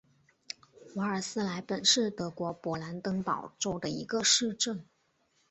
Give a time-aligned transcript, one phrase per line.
[0.95, 4.83] 瓦尔斯莱本是德国勃兰登堡州的一个市镇。